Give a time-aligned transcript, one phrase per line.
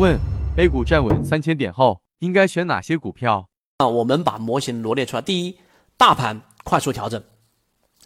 [0.00, 0.18] 问
[0.56, 3.46] ：A 股站稳三千点后，应该选哪些股票？
[3.76, 5.20] 啊，我们把模型罗列出来。
[5.20, 5.54] 第一，
[5.98, 7.22] 大盘快速调整，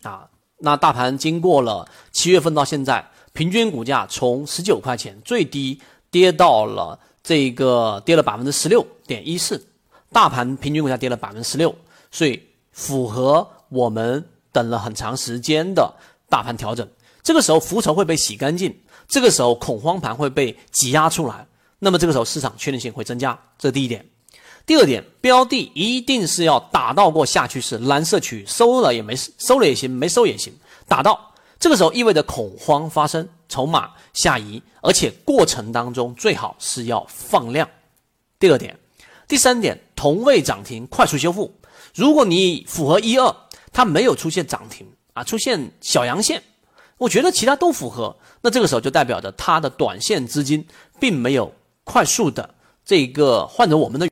[0.02, 0.28] 啊，
[0.58, 5.80] 那大盘经过了七月份到现在，平均股价从十九块钱最低
[6.10, 9.64] 跌到了这个跌了百分之十六点一四，
[10.10, 11.72] 大盘平均股价跌了百分之十六，
[12.10, 12.42] 所以
[12.72, 15.94] 符合我们等了很长时间的
[16.28, 16.88] 大盘调整。
[17.22, 21.46] 这个时候浮筹会被洗干净，这个时候恐慌盘会被挤压出来。
[21.84, 24.08] 那么这个时候市场确定性会增加，这是第一点。
[24.64, 30.50] 第二点，标的一定是要打到过下趋势，蓝色区域收了也没收了也行，没收也行，
[30.88, 37.68] 打到这个时候意味着恐慌发生，筹码下移，而且过程当中最好是要放量。
[38.38, 38.74] 第二点，
[39.28, 41.54] 第三点，同位涨停快速修复。
[41.94, 43.36] 如果你符合一二，
[43.74, 46.42] 它没有出现涨停啊，出现小阳线，
[46.96, 50.66] 我觉得其他都符合，那这个时候就代表着它的短线资金
[50.98, 51.52] 并没有。
[51.84, 54.10] 快速的这个换成我们的语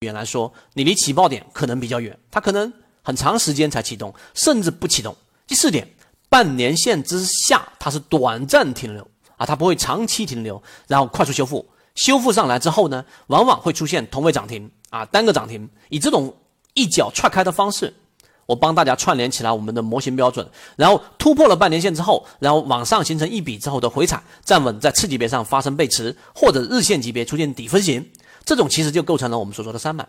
[0.00, 5.14] 言来说，你离起爆点可能比较远，它可能很长时间才启动，甚至不启动。
[5.46, 5.88] 第四点，
[6.28, 9.06] 半年线之下它是短暂停留
[9.36, 16.34] 啊，它不会长期停留，然后快速修复，修复上来之后呢，往往会出现同位涨停啊，单个涨停，以这种
[16.72, 17.94] 一脚踹开的方式。
[18.46, 28.10] 我帮大家串联起来我们的模型标准，然后突破了半年线之后，然后往上形成一笔之后的回踩站稳，在次级别上发生背驰，或者日线级别出现底分型，
[28.44, 30.08] 这种其实就构成了我们所说的三板。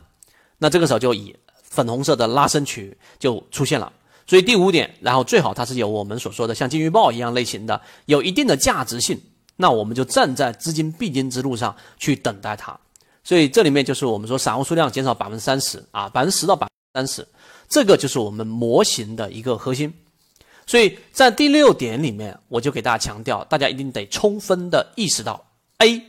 [0.58, 3.92] 那这个时候就以粉红色的拉升区就出现了。
[4.28, 9.22] 所以第五点，然后最好它是有我们所说的像金鱼报一样类型的，有一定的价值性，
[9.58, 12.76] 那我们就站在资金必经之路上去等待它。
[13.24, 17.28] 所以这里面就是我们说散户数量减少百分之三十啊，百分之十到百分之三十。
[17.68, 19.92] 这个就是我们模型的一个核心，
[20.68, 25.44] 所以在第六点里面，我就给大家强调，大家一定得充分的意识到
[25.80, 26.02] ：A，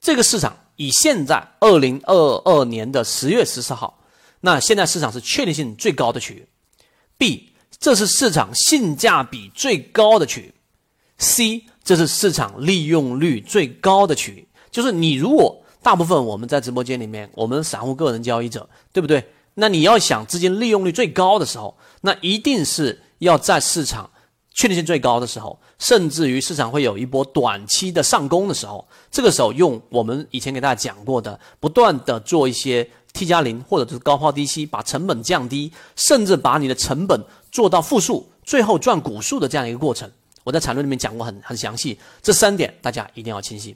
[0.00, 4.02] 这个市场以现在二零二二年的十月十四号，
[4.40, 6.48] 那现在市场是确定性最高的区域
[7.18, 7.42] ；B，
[7.78, 10.54] 这是市场性价比最高的区域
[11.18, 14.48] ；C，这是市场利用率最高的区域。
[14.70, 19.22] 就是你如果大部分我们在直播间里面，我们散户个人交易者，对不对？
[19.58, 24.10] 那你要想资金利用率最高的时候，那一定是要在市场
[24.52, 37.18] 确定性最高的时候，甚至于市场会有一波短期的上攻的时候，这个时候用我们以前给大家讲过的，不断的做一些 T 加零或者是高抛低吸，把成本降低，甚至把你的成本
[37.50, 40.10] 做到负数，最后赚股数的这样一个过程，
[40.44, 43.74] 我在缠论里面讲过很很详细，这三点大家一定要清晰。